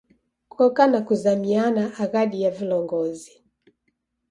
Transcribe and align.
Koka 0.53 0.83
na 0.87 1.01
kuzamiana 1.01 1.83
aghadi 2.03 2.41
ya 2.41 2.51
vilongozi. 2.51 3.33